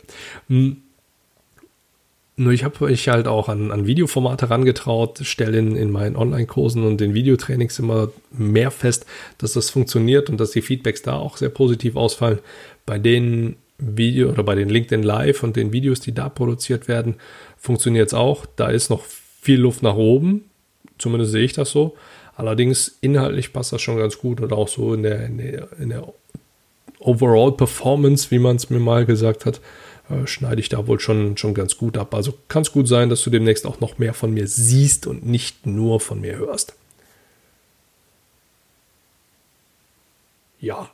Hm. 0.47 0.77
Nur 2.35 2.51
ich 2.51 2.63
habe 2.63 2.87
mich 2.87 3.09
halt 3.09 3.27
auch 3.27 3.47
an, 3.47 3.69
an 3.69 3.85
Videoformate 3.85 4.49
herangetraut, 4.49 5.19
stelle 5.21 5.59
in, 5.59 5.75
in 5.75 5.91
meinen 5.91 6.15
Online-Kursen 6.15 6.83
und 6.83 6.99
den 6.99 7.13
Videotrainings 7.13 7.77
immer 7.77 8.09
mehr 8.31 8.71
fest, 8.71 9.05
dass 9.37 9.53
das 9.53 9.69
funktioniert 9.69 10.31
und 10.31 10.39
dass 10.39 10.49
die 10.49 10.63
Feedbacks 10.63 11.03
da 11.03 11.13
auch 11.13 11.37
sehr 11.37 11.49
positiv 11.49 11.95
ausfallen. 11.95 12.39
Bei 12.87 12.97
denen 12.97 13.55
Video 13.77 14.29
oder 14.29 14.43
bei 14.43 14.55
den 14.55 14.69
LinkedIn 14.69 15.03
Live 15.03 15.43
und 15.43 15.55
den 15.55 15.73
Videos, 15.73 15.99
die 15.99 16.13
da 16.13 16.29
produziert 16.29 16.87
werden, 16.87 17.15
funktioniert 17.57 18.07
es 18.07 18.13
auch. 18.13 18.45
Da 18.55 18.69
ist 18.69 18.89
noch 18.89 19.03
viel 19.41 19.59
Luft 19.59 19.83
nach 19.83 19.95
oben. 19.95 20.45
Zumindest 20.97 21.31
sehe 21.31 21.43
ich 21.43 21.53
das 21.53 21.71
so. 21.71 21.95
Allerdings 22.35 22.97
inhaltlich 23.01 23.53
passt 23.53 23.73
das 23.73 23.81
schon 23.81 23.97
ganz 23.97 24.17
gut 24.17 24.41
und 24.41 24.53
auch 24.53 24.67
so 24.67 24.93
in 24.93 25.03
der, 25.03 25.25
in 25.25 25.37
der, 25.37 25.67
in 25.79 25.89
der 25.89 26.07
Overall 26.99 27.51
Performance, 27.51 28.31
wie 28.31 28.39
man 28.39 28.55
es 28.55 28.69
mir 28.69 28.79
mal 28.79 29.05
gesagt 29.05 29.45
hat, 29.45 29.59
äh, 30.09 30.25
schneide 30.25 30.61
ich 30.61 30.69
da 30.69 30.87
wohl 30.87 30.99
schon, 30.99 31.37
schon 31.37 31.53
ganz 31.53 31.77
gut 31.77 31.97
ab. 31.97 32.15
Also 32.15 32.33
kann 32.47 32.63
es 32.63 32.71
gut 32.71 32.87
sein, 32.87 33.09
dass 33.09 33.23
du 33.23 33.29
demnächst 33.29 33.65
auch 33.65 33.79
noch 33.79 33.97
mehr 33.99 34.13
von 34.13 34.33
mir 34.33 34.47
siehst 34.47 35.05
und 35.07 35.25
nicht 35.25 35.65
nur 35.65 35.99
von 35.99 36.21
mir 36.21 36.37
hörst. 36.37 36.73
Ja, 40.59 40.89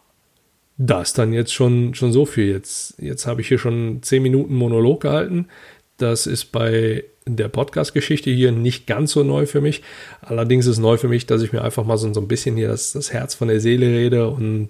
das 0.80 1.12
dann 1.12 1.34
jetzt 1.34 1.54
schon, 1.54 1.94
schon 1.94 2.14
so 2.14 2.26
viel. 2.26 2.48
Jetzt, 2.48 2.96
jetzt 3.00 3.28
habe 3.28 3.42
ich 3.42 3.50
hier 3.50 3.60
schon 3.60 4.00
10 4.02 4.24
Minuten 4.24 4.56
Monolog 4.56 5.02
gehalten. 5.02 5.48
Das 5.98 6.26
ist 6.26 6.54
bei 6.54 7.04
der 7.28 7.50
Podcast-Geschichte 7.50 8.32
hier 8.32 8.54
nicht 8.54 8.88
ganz 8.88 9.12
so 9.12 9.24
neu 9.24 9.46
für 9.46 9.60
mich. 9.60 9.84
Allerdings 10.22 10.66
ist 10.66 10.80
neu 10.80 10.96
für 10.96 11.10
mich, 11.10 11.26
dass 11.26 11.42
ich 11.42 11.52
mir 11.52 11.64
einfach 11.64 11.84
mal 11.84 11.98
so, 11.98 12.12
so 12.14 12.22
ein 12.22 12.30
bisschen 12.30 12.56
hier 12.56 12.70
das, 12.70 12.94
das 12.94 13.12
Herz 13.12 13.36
von 13.36 13.50
der 13.50 13.60
Seele 13.60 13.88
rede 13.88 14.30
und 14.30 14.70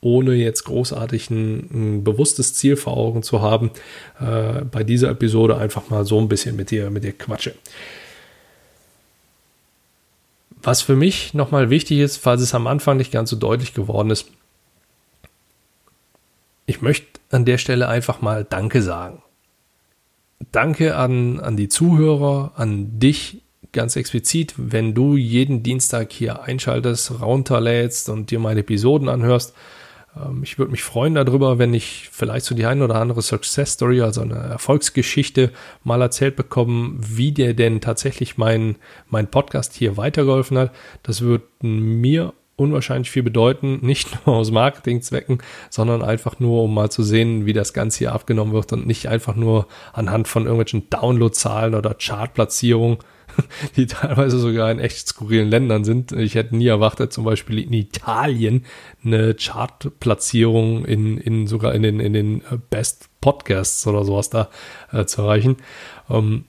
ohne 0.00 0.34
jetzt 0.34 0.62
großartig 0.62 1.30
ein, 1.30 1.56
ein 1.72 2.04
bewusstes 2.04 2.54
Ziel 2.54 2.76
vor 2.76 2.96
Augen 2.96 3.24
zu 3.24 3.42
haben, 3.42 3.72
äh, 4.20 4.64
bei 4.64 4.84
dieser 4.84 5.10
Episode 5.10 5.56
einfach 5.56 5.90
mal 5.90 6.04
so 6.04 6.20
ein 6.20 6.28
bisschen 6.28 6.54
mit 6.54 6.70
dir, 6.70 6.88
mit 6.90 7.02
dir 7.02 7.12
quatsche. 7.12 7.56
Was 10.62 10.82
für 10.82 10.94
mich 10.94 11.34
nochmal 11.34 11.68
wichtig 11.68 11.98
ist, 11.98 12.18
falls 12.18 12.42
es 12.42 12.54
am 12.54 12.68
Anfang 12.68 12.96
nicht 12.96 13.10
ganz 13.10 13.30
so 13.30 13.36
deutlich 13.36 13.74
geworden 13.74 14.10
ist, 14.10 14.26
ich 16.66 16.82
möchte 16.82 17.20
an 17.30 17.44
der 17.44 17.58
Stelle 17.58 17.88
einfach 17.88 18.20
mal 18.20 18.44
Danke 18.44 18.82
sagen. 18.82 19.22
Danke 20.52 20.96
an, 20.96 21.40
an 21.40 21.56
die 21.56 21.68
Zuhörer, 21.68 22.52
an 22.56 22.98
dich 22.98 23.42
ganz 23.72 23.96
explizit, 23.96 24.54
wenn 24.56 24.94
du 24.94 25.16
jeden 25.16 25.62
Dienstag 25.62 26.12
hier 26.12 26.42
einschaltest, 26.42 27.20
runterlädst 27.20 28.08
und 28.08 28.30
dir 28.30 28.38
meine 28.38 28.60
Episoden 28.60 29.08
anhörst. 29.08 29.54
Ähm, 30.16 30.42
ich 30.42 30.58
würde 30.58 30.72
mich 30.72 30.82
freuen 30.82 31.14
darüber, 31.14 31.58
wenn 31.58 31.74
ich 31.74 32.08
vielleicht 32.10 32.46
so 32.46 32.54
die 32.54 32.66
ein 32.66 32.82
oder 32.82 32.96
andere 32.96 33.22
Success 33.22 33.72
Story, 33.72 34.00
also 34.02 34.22
eine 34.22 34.34
Erfolgsgeschichte 34.34 35.52
mal 35.84 36.02
erzählt 36.02 36.36
bekomme, 36.36 36.94
wie 36.98 37.32
dir 37.32 37.54
denn 37.54 37.80
tatsächlich 37.80 38.36
mein, 38.36 38.76
mein 39.08 39.30
Podcast 39.30 39.74
hier 39.74 39.96
weitergeholfen 39.96 40.58
hat. 40.58 40.74
Das 41.02 41.20
würde 41.20 41.44
mir 41.60 42.32
unwahrscheinlich 42.56 43.10
viel 43.10 43.22
bedeuten, 43.22 43.78
nicht 43.82 44.26
nur 44.26 44.36
aus 44.36 44.50
Marketingzwecken, 44.50 45.38
sondern 45.70 46.02
einfach 46.02 46.40
nur, 46.40 46.64
um 46.64 46.74
mal 46.74 46.90
zu 46.90 47.02
sehen, 47.02 47.46
wie 47.46 47.52
das 47.52 47.72
Ganze 47.72 47.98
hier 47.98 48.12
abgenommen 48.12 48.52
wird 48.52 48.72
und 48.72 48.86
nicht 48.86 49.08
einfach 49.08 49.36
nur 49.36 49.66
anhand 49.92 50.28
von 50.28 50.44
irgendwelchen 50.44 50.88
Downloadzahlen 50.90 51.74
oder 51.74 51.94
Chartplatzierungen, 51.94 52.98
die 53.76 53.86
teilweise 53.86 54.38
sogar 54.38 54.70
in 54.70 54.78
echt 54.78 55.08
skurrilen 55.08 55.50
Ländern 55.50 55.84
sind. 55.84 56.12
Ich 56.12 56.34
hätte 56.34 56.56
nie 56.56 56.66
erwartet, 56.66 57.12
zum 57.12 57.24
Beispiel 57.24 57.58
in 57.58 57.72
Italien 57.72 58.64
eine 59.04 59.34
Chartplatzierung 59.34 60.84
in, 60.84 61.18
in 61.18 61.46
sogar 61.46 61.74
in 61.74 61.82
den, 61.82 62.00
in 62.00 62.14
den 62.14 62.42
Best 62.70 63.08
Podcasts 63.20 63.86
oder 63.86 64.04
sowas 64.04 64.30
da 64.30 64.48
äh, 64.92 65.04
zu 65.04 65.22
erreichen. 65.22 65.56
Ähm, 66.08 66.44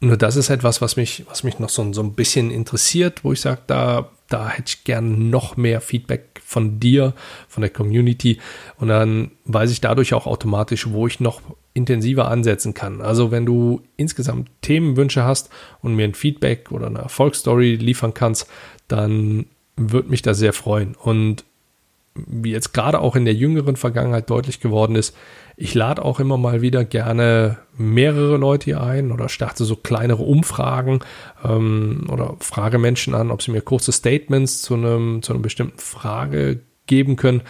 nur 0.00 0.16
das 0.16 0.36
ist 0.36 0.50
etwas, 0.50 0.80
was 0.80 0.96
mich, 0.96 1.24
was 1.28 1.42
mich 1.42 1.58
noch 1.58 1.68
so, 1.68 1.92
so 1.92 2.02
ein 2.02 2.14
bisschen 2.14 2.50
interessiert, 2.50 3.24
wo 3.24 3.32
ich 3.32 3.40
sage, 3.40 3.62
da 3.66 4.10
da 4.28 4.48
hätte 4.48 4.68
ich 4.68 4.84
gern 4.84 5.30
noch 5.30 5.56
mehr 5.56 5.80
Feedback 5.80 6.40
von 6.44 6.80
dir, 6.80 7.14
von 7.48 7.62
der 7.62 7.70
Community. 7.70 8.38
Und 8.76 8.88
dann 8.88 9.30
weiß 9.44 9.70
ich 9.70 9.80
dadurch 9.80 10.14
auch 10.14 10.26
automatisch, 10.26 10.88
wo 10.90 11.06
ich 11.06 11.20
noch 11.20 11.40
intensiver 11.74 12.30
ansetzen 12.30 12.74
kann. 12.74 13.00
Also 13.00 13.30
wenn 13.30 13.46
du 13.46 13.82
insgesamt 13.96 14.50
Themenwünsche 14.62 15.24
hast 15.24 15.50
und 15.80 15.94
mir 15.94 16.04
ein 16.04 16.14
Feedback 16.14 16.70
oder 16.72 16.88
eine 16.88 16.98
Erfolgsstory 16.98 17.76
liefern 17.76 18.14
kannst, 18.14 18.48
dann 18.88 19.46
würde 19.76 20.10
mich 20.10 20.22
das 20.22 20.38
sehr 20.38 20.52
freuen. 20.52 20.94
Und 20.94 21.44
wie 22.26 22.52
jetzt 22.52 22.72
gerade 22.72 23.00
auch 23.00 23.16
in 23.16 23.24
der 23.24 23.34
jüngeren 23.34 23.76
Vergangenheit 23.76 24.30
deutlich 24.30 24.60
geworden 24.60 24.96
ist, 24.96 25.16
ich 25.56 25.74
lade 25.74 26.04
auch 26.04 26.20
immer 26.20 26.36
mal 26.36 26.62
wieder 26.62 26.84
gerne 26.84 27.58
mehrere 27.76 28.36
Leute 28.36 28.66
hier 28.66 28.82
ein 28.82 29.10
oder 29.10 29.28
starte 29.28 29.64
so 29.64 29.74
kleinere 29.74 30.22
Umfragen 30.22 31.00
ähm, 31.44 32.06
oder 32.10 32.36
frage 32.38 32.78
Menschen 32.78 33.14
an, 33.14 33.30
ob 33.30 33.42
sie 33.42 33.50
mir 33.50 33.62
kurze 33.62 33.90
Statements 33.90 34.62
zu 34.62 34.74
einem 34.74 35.22
zu 35.22 35.32
einer 35.32 35.42
bestimmten 35.42 35.78
Frage 35.78 36.60
geben 36.86 37.16
können, 37.16 37.42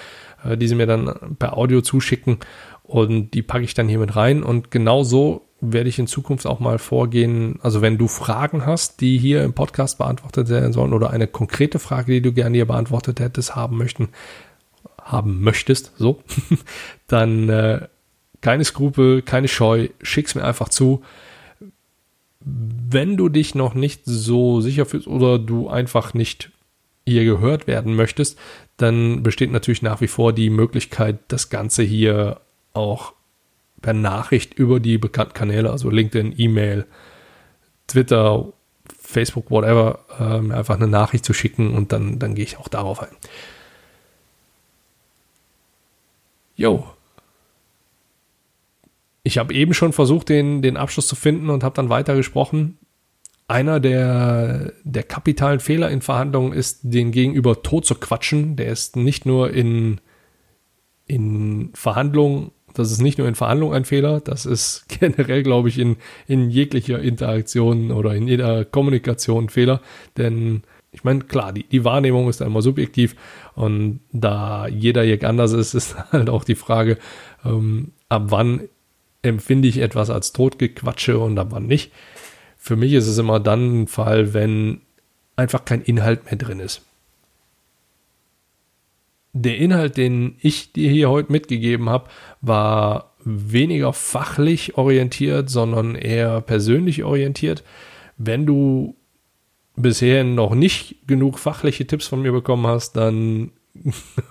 äh, 0.42 0.56
die 0.56 0.68
sie 0.68 0.74
mir 0.74 0.86
dann 0.86 1.36
per 1.38 1.56
Audio 1.56 1.82
zuschicken 1.82 2.38
und 2.82 3.32
die 3.34 3.42
packe 3.42 3.64
ich 3.64 3.74
dann 3.74 3.88
hier 3.88 3.98
mit 3.98 4.16
rein 4.16 4.42
und 4.42 4.70
genau 4.70 5.02
so 5.02 5.48
werde 5.60 5.88
ich 5.88 5.98
in 5.98 6.06
Zukunft 6.06 6.46
auch 6.46 6.60
mal 6.60 6.78
vorgehen. 6.78 7.58
Also 7.62 7.82
wenn 7.82 7.98
du 7.98 8.06
Fragen 8.06 8.64
hast, 8.64 9.00
die 9.00 9.18
hier 9.18 9.42
im 9.42 9.54
Podcast 9.54 9.98
beantwortet 9.98 10.48
werden 10.48 10.72
sollen 10.72 10.92
oder 10.92 11.10
eine 11.10 11.26
konkrete 11.26 11.78
Frage, 11.78 12.12
die 12.12 12.22
du 12.22 12.32
gerne 12.32 12.56
hier 12.56 12.66
beantwortet 12.66 13.18
hättest 13.18 13.56
haben 13.56 13.76
möchten, 13.76 14.10
haben 15.08 15.42
möchtest, 15.42 15.92
so, 15.96 16.22
dann 17.06 17.48
äh, 17.48 17.88
keine 18.40 18.64
Skrupel, 18.64 19.22
keine 19.22 19.48
Scheu, 19.48 19.88
schick's 20.02 20.34
mir 20.34 20.44
einfach 20.44 20.68
zu. 20.68 21.02
Wenn 22.40 23.16
du 23.16 23.28
dich 23.28 23.54
noch 23.54 23.74
nicht 23.74 24.02
so 24.04 24.60
sicher 24.60 24.86
fühlst 24.86 25.08
oder 25.08 25.38
du 25.38 25.68
einfach 25.68 26.14
nicht 26.14 26.50
hier 27.04 27.24
gehört 27.24 27.66
werden 27.66 27.96
möchtest, 27.96 28.38
dann 28.76 29.22
besteht 29.22 29.50
natürlich 29.50 29.82
nach 29.82 30.00
wie 30.00 30.08
vor 30.08 30.32
die 30.32 30.50
Möglichkeit, 30.50 31.18
das 31.28 31.50
Ganze 31.50 31.82
hier 31.82 32.40
auch 32.74 33.14
per 33.80 33.94
Nachricht 33.94 34.54
über 34.54 34.78
die 34.78 34.98
bekannten 34.98 35.34
Kanäle, 35.34 35.70
also 35.70 35.90
LinkedIn, 35.90 36.34
E-Mail, 36.36 36.86
Twitter, 37.86 38.52
Facebook, 39.00 39.50
whatever, 39.50 40.00
äh, 40.18 40.52
einfach 40.52 40.76
eine 40.76 40.88
Nachricht 40.88 41.24
zu 41.24 41.32
schicken 41.32 41.74
und 41.74 41.92
dann, 41.92 42.18
dann 42.18 42.34
gehe 42.34 42.44
ich 42.44 42.58
auch 42.58 42.68
darauf 42.68 43.00
ein. 43.02 43.16
Jo. 46.58 46.84
Ich 49.22 49.38
habe 49.38 49.54
eben 49.54 49.74
schon 49.74 49.92
versucht, 49.92 50.28
den, 50.28 50.60
den 50.60 50.76
Abschluss 50.76 51.06
zu 51.06 51.14
finden 51.14 51.50
und 51.50 51.62
habe 51.62 51.76
dann 51.76 51.88
weiter 51.88 52.16
gesprochen. 52.16 52.78
Einer 53.46 53.80
der, 53.80 54.72
der 54.82 55.04
kapitalen 55.04 55.60
Fehler 55.60 55.90
in 55.90 56.02
Verhandlungen 56.02 56.52
ist, 56.52 56.80
den 56.82 57.12
Gegenüber 57.12 57.62
tot 57.62 57.86
zu 57.86 57.94
quatschen. 57.94 58.56
Der 58.56 58.72
ist 58.72 58.96
nicht 58.96 59.24
nur 59.24 59.52
in, 59.52 60.00
in 61.06 61.70
Verhandlungen, 61.74 62.50
das 62.74 62.90
ist 62.90 63.00
nicht 63.00 63.18
nur 63.18 63.28
in 63.28 63.36
Verhandlungen 63.36 63.74
ein 63.74 63.84
Fehler, 63.84 64.20
das 64.20 64.44
ist 64.44 64.86
generell, 65.00 65.44
glaube 65.44 65.68
ich, 65.68 65.78
in, 65.78 65.96
in 66.26 66.50
jeglicher 66.50 66.98
Interaktion 66.98 67.92
oder 67.92 68.14
in 68.16 68.26
jeder 68.26 68.64
Kommunikation 68.64 69.44
ein 69.44 69.48
Fehler. 69.48 69.80
Denn 70.16 70.64
ich 70.98 71.04
meine, 71.04 71.20
klar, 71.20 71.52
die, 71.52 71.62
die 71.62 71.84
Wahrnehmung 71.84 72.28
ist 72.28 72.40
da 72.40 72.44
immer 72.44 72.60
subjektiv 72.60 73.14
und 73.54 74.00
da 74.10 74.66
jeder 74.66 75.04
Jäg 75.04 75.22
anders 75.22 75.52
ist, 75.52 75.74
ist 75.74 75.96
halt 76.10 76.28
auch 76.28 76.42
die 76.42 76.56
Frage, 76.56 76.98
ähm, 77.44 77.92
ab 78.08 78.24
wann 78.30 78.62
empfinde 79.22 79.68
ich 79.68 79.78
etwas 79.78 80.10
als 80.10 80.32
Totgequatsche 80.32 81.16
und 81.20 81.38
ab 81.38 81.48
wann 81.50 81.66
nicht. 81.66 81.92
Für 82.56 82.74
mich 82.74 82.94
ist 82.94 83.06
es 83.06 83.16
immer 83.16 83.38
dann 83.38 83.82
ein 83.82 83.86
Fall, 83.86 84.34
wenn 84.34 84.80
einfach 85.36 85.64
kein 85.64 85.82
Inhalt 85.82 86.24
mehr 86.24 86.34
drin 86.34 86.58
ist. 86.58 86.82
Der 89.32 89.56
Inhalt, 89.56 89.96
den 89.96 90.34
ich 90.40 90.72
dir 90.72 90.90
hier 90.90 91.10
heute 91.10 91.30
mitgegeben 91.30 91.88
habe, 91.88 92.08
war 92.40 93.14
weniger 93.24 93.92
fachlich 93.92 94.76
orientiert, 94.76 95.48
sondern 95.48 95.94
eher 95.94 96.40
persönlich 96.40 97.04
orientiert. 97.04 97.62
Wenn 98.16 98.46
du 98.46 98.97
bisher 99.82 100.24
noch 100.24 100.54
nicht 100.54 100.96
genug 101.06 101.38
fachliche 101.38 101.86
Tipps 101.86 102.06
von 102.06 102.22
mir 102.22 102.32
bekommen 102.32 102.66
hast, 102.66 102.96
dann 102.96 103.50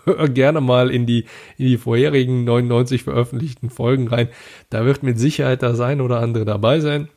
hör 0.06 0.28
gerne 0.30 0.62
mal 0.62 0.92
in 0.92 1.06
die, 1.06 1.26
in 1.58 1.68
die 1.68 1.78
vorherigen 1.78 2.44
99 2.44 3.04
veröffentlichten 3.04 3.70
Folgen 3.70 4.08
rein. 4.08 4.30
Da 4.70 4.86
wird 4.86 5.04
mit 5.04 5.20
Sicherheit 5.20 5.64
das 5.64 5.80
ein 5.80 6.02
oder 6.02 6.20
andere 6.20 6.46
dabei 6.46 6.80
sein. 6.80 7.10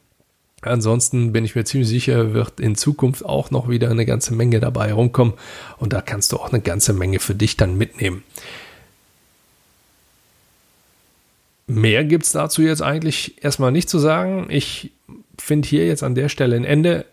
Ansonsten 0.62 1.32
bin 1.32 1.44
ich 1.44 1.54
mir 1.54 1.64
ziemlich 1.64 1.88
sicher, 1.88 2.34
wird 2.34 2.60
in 2.60 2.74
Zukunft 2.74 3.24
auch 3.24 3.50
noch 3.50 3.70
wieder 3.70 3.90
eine 3.90 4.04
ganze 4.04 4.34
Menge 4.34 4.60
dabei 4.60 4.92
rumkommen 4.92 5.34
und 5.78 5.94
da 5.94 6.02
kannst 6.02 6.32
du 6.32 6.36
auch 6.36 6.52
eine 6.52 6.60
ganze 6.60 6.92
Menge 6.92 7.18
für 7.18 7.34
dich 7.34 7.56
dann 7.56 7.78
mitnehmen. 7.78 8.22
Mehr 11.66 12.04
gibt 12.04 12.24
es 12.24 12.32
dazu 12.32 12.62
jetzt 12.62 12.82
eigentlich 12.82 13.42
erstmal 13.42 13.72
nicht 13.72 13.88
zu 13.88 13.98
sagen. 13.98 14.48
Ich 14.50 14.92
finde 15.38 15.68
hier 15.68 15.86
jetzt 15.86 16.02
an 16.02 16.14
der 16.14 16.28
Stelle 16.28 16.56
ein 16.56 16.64
Ende 16.64 17.06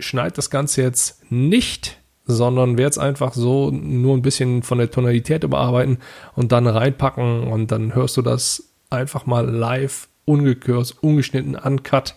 schneide 0.00 0.34
das 0.34 0.50
Ganze 0.50 0.82
jetzt 0.82 1.30
nicht, 1.30 1.98
sondern 2.24 2.76
werde 2.76 2.90
es 2.90 2.98
einfach 2.98 3.32
so 3.32 3.70
nur 3.70 4.16
ein 4.16 4.22
bisschen 4.22 4.62
von 4.62 4.78
der 4.78 4.90
Tonalität 4.90 5.44
überarbeiten 5.44 5.98
und 6.34 6.52
dann 6.52 6.66
reinpacken 6.66 7.44
und 7.44 7.72
dann 7.72 7.94
hörst 7.94 8.16
du 8.16 8.22
das 8.22 8.70
einfach 8.90 9.26
mal 9.26 9.48
live, 9.48 10.08
ungekürzt, 10.24 11.02
ungeschnitten, 11.02 11.56
uncut, 11.56 12.14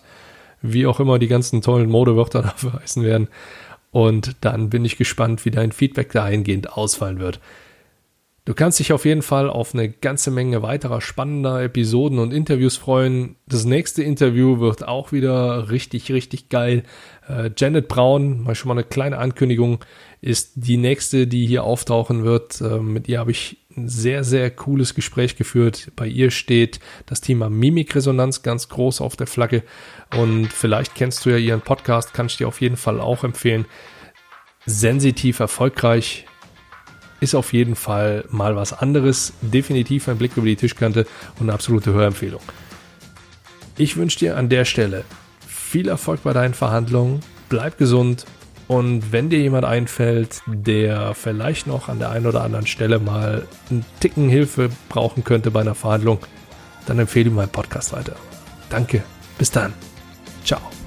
wie 0.60 0.86
auch 0.86 1.00
immer 1.00 1.18
die 1.18 1.28
ganzen 1.28 1.62
tollen 1.62 1.90
Modewörter 1.90 2.42
dafür 2.42 2.74
heißen 2.74 3.02
werden. 3.02 3.28
Und 3.90 4.36
dann 4.40 4.70
bin 4.70 4.84
ich 4.84 4.96
gespannt, 4.96 5.44
wie 5.44 5.50
dein 5.50 5.72
Feedback 5.72 6.12
dahingehend 6.12 6.72
ausfallen 6.72 7.18
wird. 7.18 7.40
Du 8.44 8.54
kannst 8.54 8.80
dich 8.80 8.92
auf 8.92 9.04
jeden 9.04 9.22
Fall 9.22 9.48
auf 9.48 9.72
eine 9.72 9.88
ganze 9.88 10.32
Menge 10.32 10.62
weiterer 10.62 11.00
spannender 11.00 11.62
Episoden 11.62 12.18
und 12.18 12.32
Interviews 12.32 12.76
freuen. 12.76 13.36
Das 13.46 13.64
nächste 13.64 14.02
Interview 14.02 14.58
wird 14.58 14.86
auch 14.86 15.12
wieder 15.12 15.70
richtig, 15.70 16.10
richtig 16.10 16.48
geil. 16.48 16.82
Äh, 17.28 17.50
Janet 17.56 17.86
Brown, 17.86 18.42
mal 18.42 18.56
schon 18.56 18.66
mal 18.66 18.74
eine 18.74 18.82
kleine 18.82 19.18
Ankündigung, 19.18 19.84
ist 20.20 20.54
die 20.56 20.76
nächste, 20.76 21.28
die 21.28 21.46
hier 21.46 21.62
auftauchen 21.62 22.24
wird. 22.24 22.60
Äh, 22.60 22.80
mit 22.80 23.08
ihr 23.08 23.20
habe 23.20 23.30
ich 23.30 23.58
ein 23.76 23.88
sehr, 23.88 24.24
sehr 24.24 24.50
cooles 24.50 24.96
Gespräch 24.96 25.36
geführt. 25.36 25.92
Bei 25.94 26.08
ihr 26.08 26.32
steht 26.32 26.80
das 27.06 27.20
Thema 27.20 27.48
Mimikresonanz 27.48 28.42
ganz 28.42 28.68
groß 28.68 29.02
auf 29.02 29.14
der 29.14 29.28
Flagge. 29.28 29.62
Und 30.16 30.52
vielleicht 30.52 30.96
kennst 30.96 31.24
du 31.24 31.30
ja 31.30 31.36
ihren 31.36 31.60
Podcast, 31.60 32.12
kann 32.12 32.26
ich 32.26 32.38
dir 32.38 32.48
auf 32.48 32.60
jeden 32.60 32.76
Fall 32.76 33.00
auch 33.00 33.22
empfehlen. 33.22 33.66
Sensitiv 34.66 35.38
erfolgreich 35.38 36.26
ist 37.22 37.34
auf 37.36 37.52
jeden 37.52 37.76
Fall 37.76 38.24
mal 38.30 38.56
was 38.56 38.72
anderes. 38.72 39.32
Definitiv 39.40 40.08
ein 40.08 40.18
Blick 40.18 40.36
über 40.36 40.46
die 40.46 40.56
Tischkante 40.56 41.06
und 41.38 41.42
eine 41.42 41.52
absolute 41.54 41.92
Hörempfehlung. 41.92 42.42
Ich 43.78 43.96
wünsche 43.96 44.18
dir 44.18 44.36
an 44.36 44.48
der 44.48 44.64
Stelle 44.64 45.04
viel 45.46 45.88
Erfolg 45.88 46.24
bei 46.24 46.32
deinen 46.32 46.52
Verhandlungen. 46.52 47.20
Bleib 47.48 47.78
gesund 47.78 48.26
und 48.66 49.12
wenn 49.12 49.30
dir 49.30 49.38
jemand 49.38 49.64
einfällt, 49.64 50.42
der 50.46 51.14
vielleicht 51.14 51.66
noch 51.66 51.88
an 51.88 52.00
der 52.00 52.10
einen 52.10 52.26
oder 52.26 52.42
anderen 52.42 52.66
Stelle 52.66 52.98
mal 52.98 53.46
einen 53.70 53.84
Ticken 54.00 54.28
Hilfe 54.28 54.70
brauchen 54.88 55.24
könnte 55.24 55.50
bei 55.50 55.60
einer 55.60 55.74
Verhandlung, 55.74 56.18
dann 56.86 56.98
empfehle 56.98 57.30
ihm 57.30 57.36
meinen 57.36 57.50
Podcast 57.50 57.92
weiter. 57.92 58.16
Danke. 58.68 59.02
Bis 59.38 59.50
dann. 59.50 59.72
Ciao. 60.44 60.81